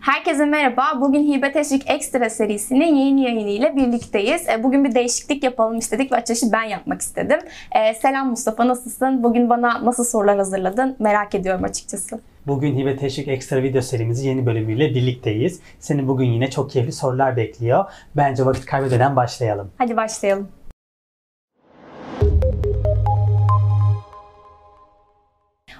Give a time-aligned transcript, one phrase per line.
[0.00, 1.00] Herkese merhaba.
[1.00, 4.48] Bugün Hibe Teşvik Ekstra serisinin yeni yayını ile birlikteyiz.
[4.48, 7.38] E, Bugün bir değişiklik yapalım istedik ve açılışı ben yapmak istedim.
[7.72, 9.22] E, Selam Mustafa nasılsın?
[9.22, 10.96] Bugün bana nasıl sorular hazırladın?
[10.98, 12.20] Merak ediyorum açıkçası.
[12.46, 15.60] Bugün Hibe Teşvik Ekstra video serimizin yeni bölümüyle birlikteyiz.
[15.80, 17.84] Seni bugün yine çok keyifli sorular bekliyor.
[18.16, 19.70] Bence vakit kaybededen başlayalım.
[19.78, 20.48] Hadi başlayalım.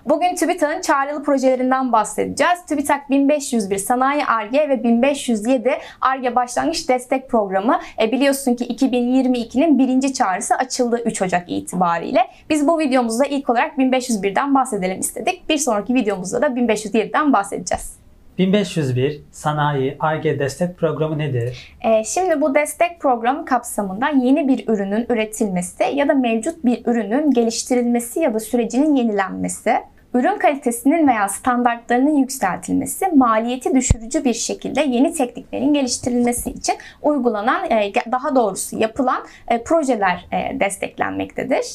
[0.09, 2.67] Bugün TÜBİTAK'ın çağrılı projelerinden bahsedeceğiz.
[2.69, 5.71] TÜBİTAK 1501 Sanayi Arge ve 1507
[6.01, 7.80] Arge Başlangıç Destek Programı.
[8.03, 12.21] E, biliyorsun ki 2022'nin birinci çağrısı açıldı 3 Ocak itibariyle.
[12.51, 15.49] Biz bu videomuzda ilk olarak 1501'den bahsedelim istedik.
[15.49, 17.99] Bir sonraki videomuzda da 1507'den bahsedeceğiz.
[18.38, 21.77] 1501 Sanayi Arge Destek Programı nedir?
[21.85, 27.30] Ee, Şimdi bu destek programı kapsamında yeni bir ürünün üretilmesi ya da mevcut bir ürünün
[27.30, 29.75] geliştirilmesi ya da sürecinin yenilenmesi,
[30.15, 37.93] ürün kalitesinin veya standartlarının yükseltilmesi, maliyeti düşürücü bir şekilde yeni tekniklerin geliştirilmesi için uygulanan, e,
[38.13, 41.66] daha doğrusu yapılan e, projeler e, desteklenmektedir.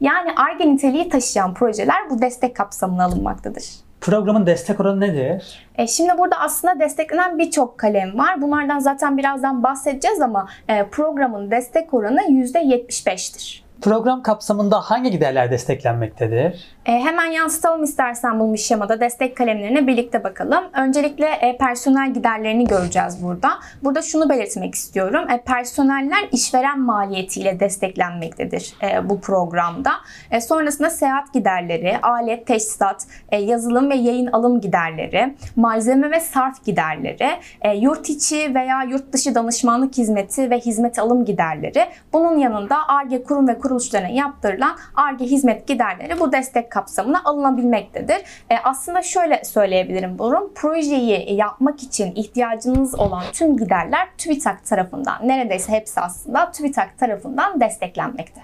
[0.00, 3.64] Yani ARGE niteliği taşıyan projeler bu destek kapsamına alınmaktadır.
[4.00, 5.66] Programın destek oranı nedir?
[5.78, 8.42] E, Şimdi burada aslında desteklenen birçok kalem var.
[8.42, 10.48] Bunlardan zaten birazdan bahsedeceğiz ama
[10.90, 13.67] programın destek oranı %75'tir.
[13.82, 16.64] Program kapsamında hangi giderler desteklenmektedir?
[16.86, 20.64] E, hemen yansıtalım istersen bu şemada destek kalemlerine birlikte bakalım.
[20.72, 23.50] Öncelikle e, personel giderlerini göreceğiz burada.
[23.82, 25.30] Burada şunu belirtmek istiyorum.
[25.30, 29.90] E, personeller işveren maliyetiyle desteklenmektedir e, bu programda.
[30.30, 36.64] E, sonrasında seyahat giderleri, alet, teçhizat, e, yazılım ve yayın alım giderleri, malzeme ve sarf
[36.64, 37.28] giderleri,
[37.62, 41.86] e, yurt içi veya yurt dışı danışmanlık hizmeti ve hizmet alım giderleri.
[42.12, 48.16] Bunun yanında ARGE kurum ve kuruluşlarına yaptırılan ARGE hizmet giderleri bu destek kapsamına alınabilmektedir.
[48.50, 50.50] E, aslında şöyle söyleyebilirim bunu.
[50.54, 58.40] Projeyi yapmak için ihtiyacınız olan tüm giderler TÜBİTAK tarafından, neredeyse hepsi aslında TÜBİTAK tarafından desteklenmekte.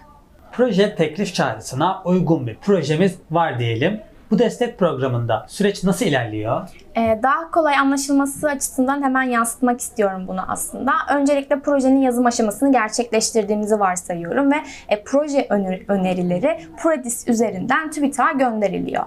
[0.52, 4.00] Proje teklif çağrısına uygun bir projemiz var diyelim.
[4.30, 6.68] Bu destek programında süreç nasıl ilerliyor?
[6.96, 10.92] Ee, daha kolay anlaşılması açısından hemen yansıtmak istiyorum bunu aslında.
[11.14, 14.56] Öncelikle projenin yazım aşamasını gerçekleştirdiğimizi varsayıyorum ve
[14.88, 19.04] e, proje öner- önerileri Prodis üzerinden TÜBİTAK'a gönderiliyor.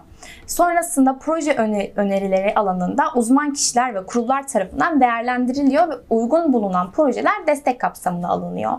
[0.47, 7.47] Sonrasında proje öne- önerileri alanında uzman kişiler ve kurullar tarafından değerlendiriliyor ve uygun bulunan projeler
[7.47, 8.71] destek kapsamına alınıyor.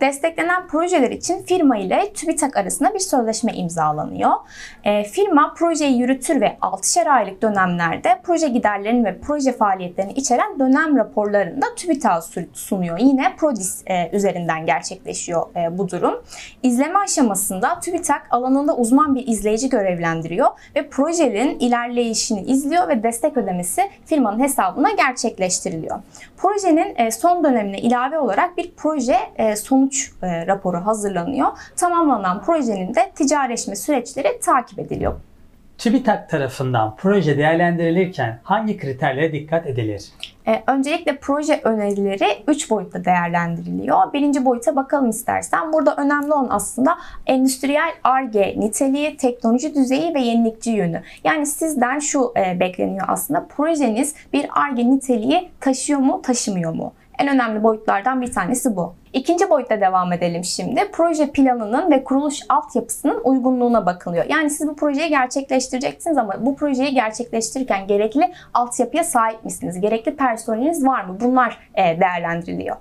[0.00, 4.30] Desteklenen projeler için firma ile TÜBİTAK arasında bir sözleşme imzalanıyor.
[4.84, 10.96] E, firma projeyi yürütür ve 6'şer aylık dönemlerde proje giderlerini ve proje faaliyetlerini içeren dönem
[10.96, 12.98] raporlarını da TÜBİTAK'a su- sunuyor.
[12.98, 16.22] Yine Prodis e, üzerinden gerçekleşiyor e, bu durum.
[16.62, 23.82] İzleme aşamasında TÜBİTAK alanında uzman bir izleyici görevlendiriyor ve projenin ilerleyişini izliyor ve destek ödemesi
[24.06, 25.98] firmanın hesabına gerçekleştiriliyor.
[26.36, 31.48] Projenin e, son dönemine ilave olarak bir proje e, sonuç e, raporu hazırlanıyor.
[31.76, 35.14] Tamamlanan projenin de ticarileşme süreçleri takip ediliyor.
[35.78, 40.10] TÜBİTAK tarafından proje değerlendirilirken hangi kriterlere dikkat edilir?
[40.46, 44.12] Ee, öncelikle proje önerileri 3 boyutta değerlendiriliyor.
[44.12, 45.72] Birinci boyuta bakalım istersen.
[45.72, 51.02] Burada önemli olan aslında endüstriyel ARGE niteliği, teknoloji düzeyi ve yenilikçi yönü.
[51.24, 53.46] Yani sizden şu e, bekleniyor aslında.
[53.46, 56.92] Projeniz bir ARGE niteliği taşıyor mu, taşımıyor mu?
[57.18, 58.94] En önemli boyutlardan bir tanesi bu.
[59.12, 60.90] İkinci boyutta devam edelim şimdi.
[60.92, 64.24] Proje planının ve kuruluş altyapısının uygunluğuna bakılıyor.
[64.28, 69.80] Yani siz bu projeyi gerçekleştireceksiniz ama bu projeyi gerçekleştirirken gerekli altyapıya sahip misiniz?
[69.80, 71.16] Gerekli personeliniz var mı?
[71.20, 72.76] Bunlar e, değerlendiriliyor.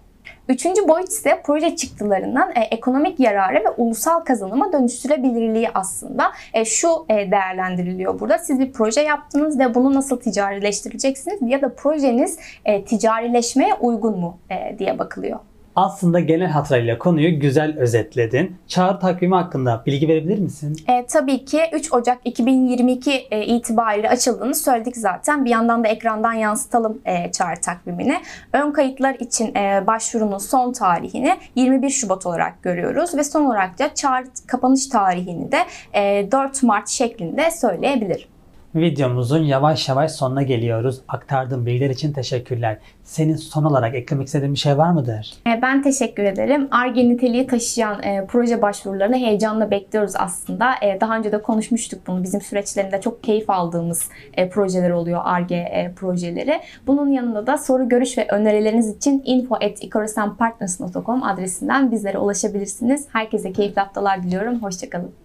[0.50, 6.32] Üçüncü boyut ise proje çıktılarından e, ekonomik yararı ve ulusal kazanıma dönüştürebilirliği aslında.
[6.54, 8.38] E, şu e, değerlendiriliyor burada.
[8.38, 14.38] Siz bir proje yaptınız ve bunu nasıl ticarileştireceksiniz ya da projeniz e, ticarileşmeye uygun mu
[14.50, 15.40] e, diye bakılıyor.
[15.76, 18.56] Aslında genel hatırıyla konuyu güzel özetledin.
[18.68, 20.78] Çağrı takvimi hakkında bilgi verebilir misin?
[20.88, 25.46] E, tabii ki 3 Ocak 2022 e, itibariyle açıldığını söyledik zaten.
[25.46, 28.16] Bir yandan da ekrandan yansıtalım e, çağrı takvimini.
[28.54, 33.94] Ön kayıtlar için e, başvurunun son tarihini 21 Şubat olarak görüyoruz ve son olarak da
[33.94, 35.58] çağrı kapanış tarihini de
[35.94, 38.33] e, 4 Mart şeklinde söyleyebilirim.
[38.76, 41.02] Videomuzun yavaş yavaş sonuna geliyoruz.
[41.08, 42.78] Aktardığın bilgiler için teşekkürler.
[43.04, 45.34] Senin son olarak eklemek istediğin bir şey var mıdır?
[45.48, 46.68] E, Ben teşekkür ederim.
[46.72, 50.72] ARGE niteliği taşıyan e, proje başvurularını heyecanla bekliyoruz aslında.
[50.82, 52.24] E, daha önce de konuşmuştuk bunu.
[52.24, 56.62] Bizim süreçlerinde çok keyif aldığımız e, projeler oluyor ARGE e, projeleri.
[56.88, 63.08] Bunun yanında da soru, görüş ve önerileriniz için info.icorosenpartners.com adresinden bizlere ulaşabilirsiniz.
[63.14, 64.64] Herkese keyifli haftalar diliyorum.
[64.64, 65.23] Hoşçakalın.